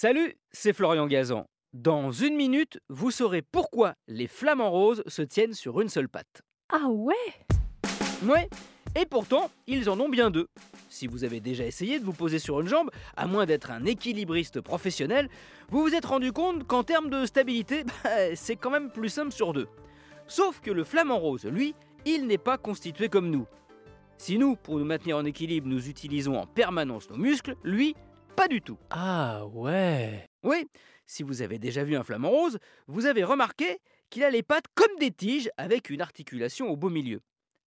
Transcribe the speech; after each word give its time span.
Salut, 0.00 0.36
c'est 0.52 0.72
Florian 0.72 1.08
Gazan. 1.08 1.48
Dans 1.72 2.12
une 2.12 2.36
minute, 2.36 2.78
vous 2.88 3.10
saurez 3.10 3.42
pourquoi 3.42 3.94
les 4.06 4.28
flamants 4.28 4.70
roses 4.70 5.02
se 5.08 5.22
tiennent 5.22 5.54
sur 5.54 5.80
une 5.80 5.88
seule 5.88 6.08
patte. 6.08 6.42
Ah 6.72 6.86
ouais? 6.88 7.14
Ouais, 8.24 8.48
et 8.94 9.06
pourtant, 9.06 9.50
ils 9.66 9.90
en 9.90 9.98
ont 9.98 10.08
bien 10.08 10.30
deux. 10.30 10.46
Si 10.88 11.08
vous 11.08 11.24
avez 11.24 11.40
déjà 11.40 11.66
essayé 11.66 11.98
de 11.98 12.04
vous 12.04 12.12
poser 12.12 12.38
sur 12.38 12.60
une 12.60 12.68
jambe, 12.68 12.92
à 13.16 13.26
moins 13.26 13.44
d'être 13.44 13.72
un 13.72 13.84
équilibriste 13.86 14.60
professionnel, 14.60 15.28
vous 15.68 15.82
vous 15.82 15.96
êtes 15.96 16.06
rendu 16.06 16.30
compte 16.30 16.64
qu'en 16.64 16.84
termes 16.84 17.10
de 17.10 17.26
stabilité, 17.26 17.82
bah, 18.04 18.36
c'est 18.36 18.54
quand 18.54 18.70
même 18.70 18.92
plus 18.92 19.08
simple 19.08 19.32
sur 19.32 19.52
deux. 19.52 19.66
Sauf 20.28 20.60
que 20.60 20.70
le 20.70 20.84
flamant 20.84 21.18
rose, 21.18 21.44
lui, 21.44 21.74
il 22.06 22.28
n'est 22.28 22.38
pas 22.38 22.56
constitué 22.56 23.08
comme 23.08 23.30
nous. 23.30 23.48
Si 24.16 24.38
nous, 24.38 24.54
pour 24.54 24.78
nous 24.78 24.84
maintenir 24.84 25.16
en 25.16 25.24
équilibre, 25.24 25.66
nous 25.66 25.88
utilisons 25.88 26.38
en 26.38 26.46
permanence 26.46 27.10
nos 27.10 27.16
muscles, 27.16 27.56
lui, 27.64 27.96
pas 28.38 28.46
du 28.46 28.62
tout. 28.62 28.78
Ah 28.90 29.46
ouais 29.48 30.28
Oui, 30.44 30.64
si 31.08 31.24
vous 31.24 31.42
avez 31.42 31.58
déjà 31.58 31.82
vu 31.82 31.96
un 31.96 32.04
flamant 32.04 32.30
rose, 32.30 32.60
vous 32.86 33.06
avez 33.06 33.24
remarqué 33.24 33.80
qu'il 34.10 34.22
a 34.22 34.30
les 34.30 34.44
pattes 34.44 34.66
comme 34.76 34.96
des 35.00 35.10
tiges 35.10 35.50
avec 35.56 35.90
une 35.90 36.00
articulation 36.00 36.70
au 36.70 36.76
beau 36.76 36.88
milieu. 36.88 37.20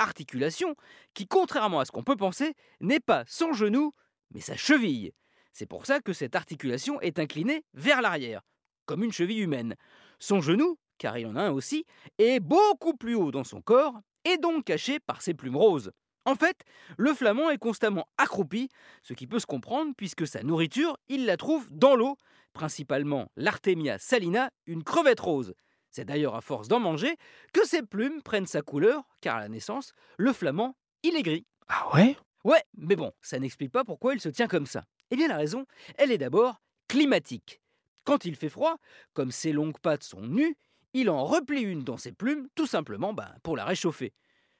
Articulation 0.00 0.74
qui, 1.14 1.28
contrairement 1.28 1.78
à 1.78 1.84
ce 1.84 1.92
qu'on 1.92 2.02
peut 2.02 2.16
penser, 2.16 2.54
n'est 2.80 2.98
pas 2.98 3.22
son 3.28 3.52
genou, 3.52 3.92
mais 4.34 4.40
sa 4.40 4.56
cheville. 4.56 5.12
C'est 5.52 5.66
pour 5.66 5.86
ça 5.86 6.00
que 6.00 6.12
cette 6.12 6.34
articulation 6.34 7.00
est 7.00 7.20
inclinée 7.20 7.62
vers 7.74 8.02
l'arrière, 8.02 8.42
comme 8.86 9.04
une 9.04 9.12
cheville 9.12 9.42
humaine. 9.42 9.76
Son 10.18 10.40
genou, 10.40 10.80
car 10.98 11.16
il 11.16 11.28
en 11.28 11.36
a 11.36 11.42
un 11.42 11.52
aussi, 11.52 11.86
est 12.18 12.40
beaucoup 12.40 12.96
plus 12.96 13.14
haut 13.14 13.30
dans 13.30 13.44
son 13.44 13.62
corps 13.62 14.00
et 14.24 14.36
donc 14.36 14.64
caché 14.64 14.98
par 14.98 15.22
ses 15.22 15.32
plumes 15.32 15.56
roses. 15.56 15.92
En 16.26 16.34
fait, 16.34 16.64
le 16.98 17.14
flamand 17.14 17.50
est 17.50 17.58
constamment 17.58 18.08
accroupi, 18.18 18.68
ce 19.04 19.14
qui 19.14 19.28
peut 19.28 19.38
se 19.38 19.46
comprendre 19.46 19.94
puisque 19.96 20.26
sa 20.26 20.42
nourriture, 20.42 20.98
il 21.08 21.24
la 21.24 21.36
trouve 21.36 21.68
dans 21.70 21.94
l'eau, 21.94 22.18
principalement 22.52 23.30
l'Artemia 23.36 23.96
salina, 23.98 24.50
une 24.66 24.82
crevette 24.82 25.20
rose. 25.20 25.54
C'est 25.92 26.04
d'ailleurs 26.04 26.34
à 26.34 26.40
force 26.40 26.66
d'en 26.66 26.80
manger 26.80 27.16
que 27.52 27.64
ses 27.64 27.82
plumes 27.82 28.22
prennent 28.22 28.46
sa 28.46 28.60
couleur, 28.60 29.04
car 29.20 29.36
à 29.36 29.40
la 29.40 29.48
naissance, 29.48 29.92
le 30.18 30.32
flamand, 30.32 30.76
il 31.04 31.14
est 31.14 31.22
gris. 31.22 31.46
Ah 31.68 31.94
ouais? 31.94 32.16
Ouais, 32.42 32.62
mais 32.76 32.96
bon, 32.96 33.12
ça 33.22 33.38
n'explique 33.38 33.70
pas 33.70 33.84
pourquoi 33.84 34.12
il 34.12 34.20
se 34.20 34.28
tient 34.28 34.48
comme 34.48 34.66
ça. 34.66 34.84
Eh 35.12 35.16
bien 35.16 35.28
la 35.28 35.36
raison, 35.36 35.64
elle 35.96 36.10
est 36.10 36.18
d'abord 36.18 36.60
climatique. 36.88 37.60
Quand 38.02 38.24
il 38.24 38.34
fait 38.34 38.48
froid, 38.48 38.78
comme 39.14 39.30
ses 39.30 39.52
longues 39.52 39.78
pattes 39.78 40.02
sont 40.02 40.22
nues, 40.22 40.56
il 40.92 41.08
en 41.08 41.24
replie 41.24 41.62
une 41.62 41.84
dans 41.84 41.98
ses 41.98 42.12
plumes, 42.12 42.48
tout 42.56 42.66
simplement 42.66 43.12
ben, 43.12 43.32
pour 43.44 43.56
la 43.56 43.64
réchauffer. 43.64 44.12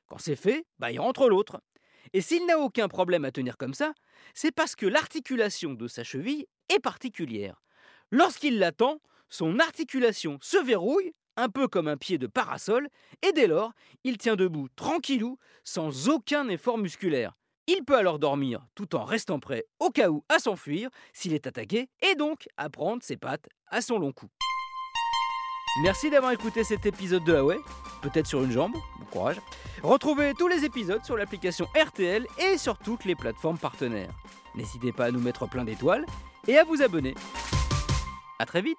Quand 0.07 0.19
c'est 0.19 0.37
fait, 0.37 0.67
bah, 0.79 0.93
il 0.93 1.01
rentre 1.01 1.29
l'autre. 1.29 1.61
Et 2.13 2.21
s'il 2.21 2.47
n'a 2.47 2.59
aucun 2.59 2.89
problème 2.89 3.25
à 3.25 3.33
tenir 3.33 3.57
comme 3.57 3.75
ça, 3.75 3.93
c'est 4.35 4.53
parce 4.53 4.77
que 4.77 4.87
l'articulation 4.87 5.75
de 5.75 5.89
sa 5.89 6.05
cheville 6.05 6.47
est 6.69 6.79
particulière. 6.79 7.63
Lorsqu'il 8.11 8.59
l'attend, 8.59 9.01
son 9.29 9.59
articulation 9.59 10.39
se 10.41 10.57
verrouille, 10.57 11.13
un 11.37 11.49
peu 11.49 11.69
comme 11.69 11.89
un 11.89 11.97
pied 11.97 12.19
de 12.19 12.27
parasol, 12.27 12.89
et 13.27 13.33
dès 13.33 13.47
lors, 13.47 13.73
il 14.05 14.19
tient 14.19 14.37
debout 14.37 14.69
tranquillou, 14.77 15.39
sans 15.65 16.09
aucun 16.09 16.49
effort 16.49 16.79
musculaire. 16.79 17.35
Il 17.67 17.85
peut 17.85 17.97
alors 17.97 18.21
dormir 18.21 18.65
tout 18.77 18.95
en 18.95 19.05
restant 19.05 19.41
prêt 19.41 19.65
au 19.81 19.91
cas 19.91 20.09
où 20.09 20.25
à 20.29 20.39
s'enfuir 20.39 20.89
s'il 21.13 21.35
est 21.35 21.49
attaqué, 21.49 21.89
et 22.01 22.15
donc 22.15 22.49
à 22.57 22.71
prendre 22.71 23.03
ses 23.03 23.17
pattes 23.17 23.49
à 23.69 23.81
son 23.81 23.99
long 23.99 24.13
cou. 24.13 24.29
Merci 25.83 26.09
d'avoir 26.09 26.33
écouté 26.33 26.65
cet 26.65 26.87
épisode 26.87 27.25
de 27.25 27.33
Huawei, 27.33 27.59
peut-être 28.11 28.27
sur 28.27 28.43
une 28.43 28.53
jambe, 28.53 28.73
bon 28.73 29.05
courage. 29.11 29.37
Retrouvez 29.83 30.35
tous 30.35 30.49
les 30.49 30.65
épisodes 30.65 31.05
sur 31.05 31.17
l'application 31.17 31.67
RTL 31.77 32.27
et 32.39 32.59
sur 32.59 32.79
toutes 32.79 33.05
les 33.05 33.15
plateformes 33.15 33.59
partenaires. 33.59 34.13
N'hésitez 34.55 34.93
pas 34.93 35.07
à 35.07 35.11
nous 35.11 35.21
mettre 35.21 35.47
plein 35.47 35.65
d'étoiles 35.65 36.07
et 36.47 36.57
à 36.57 36.65
vous 36.65 36.83
abonner. 36.83 37.15
A 38.39 38.47
très 38.47 38.63
vite 38.63 38.79